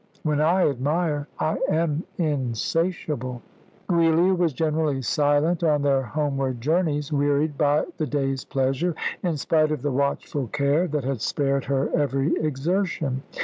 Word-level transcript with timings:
When 0.23 0.41
I 0.41 0.67
admire 0.67 1.27
I 1.37 1.59
am 1.69 2.03
insatiable." 2.17 3.43
Giulia 3.87 4.33
was 4.33 4.51
generally 4.51 5.03
silent 5.03 5.63
on 5.63 5.83
their 5.83 6.01
homeward 6.01 6.59
journeys, 6.59 7.13
wearied 7.13 7.55
by 7.55 7.85
the 7.97 8.07
day's 8.07 8.43
pleasure, 8.43 8.95
in 9.21 9.37
spite 9.37 9.71
of 9.71 9.83
the 9.83 9.91
watchful 9.91 10.47
care 10.47 10.87
that 10.87 11.03
had 11.03 11.21
spared 11.21 11.65
her 11.65 11.91
every 11.95 12.35
exertion. 12.37 13.21